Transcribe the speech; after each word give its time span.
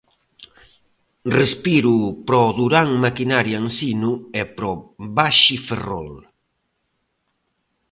Respiro 1.39 1.95
para 2.25 2.45
o 2.47 2.51
Durán 2.59 2.89
Maquinaria 3.05 3.57
Ensino 3.67 4.11
e 4.41 4.43
para 4.55 4.69
o 4.71 4.73
Baxi 5.17 5.57
Ferrol. 5.67 6.13